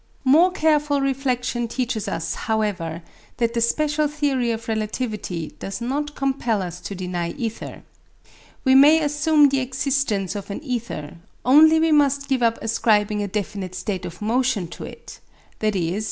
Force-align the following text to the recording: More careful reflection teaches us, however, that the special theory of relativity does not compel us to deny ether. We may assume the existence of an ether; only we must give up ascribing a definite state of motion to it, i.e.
More 0.25 0.49
careful 0.51 0.99
reflection 0.99 1.67
teaches 1.67 2.07
us, 2.07 2.33
however, 2.49 3.03
that 3.37 3.53
the 3.53 3.61
special 3.61 4.07
theory 4.07 4.49
of 4.49 4.67
relativity 4.67 5.55
does 5.59 5.79
not 5.79 6.15
compel 6.15 6.63
us 6.63 6.79
to 6.81 6.95
deny 6.95 7.33
ether. 7.33 7.83
We 8.63 8.73
may 8.73 8.99
assume 9.03 9.49
the 9.49 9.59
existence 9.59 10.35
of 10.35 10.49
an 10.49 10.63
ether; 10.63 11.17
only 11.45 11.79
we 11.79 11.91
must 11.91 12.27
give 12.29 12.41
up 12.41 12.57
ascribing 12.63 13.21
a 13.21 13.27
definite 13.27 13.75
state 13.75 14.03
of 14.05 14.23
motion 14.23 14.69
to 14.69 14.85
it, 14.85 15.19
i.e. 15.61 15.99